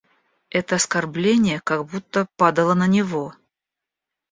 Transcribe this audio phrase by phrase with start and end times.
[0.49, 3.35] Это оскорбление как будто падало на него.